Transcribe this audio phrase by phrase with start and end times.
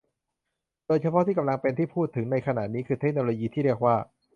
[0.85, 3.95] โดยเฉพาะที่กำลังเป็นที่พูดถึงในขณะนี้คือเทคโนโลยีที่เรียกว่า